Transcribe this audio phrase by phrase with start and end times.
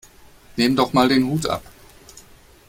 [0.57, 1.61] Nimm doch mal den Hut ab!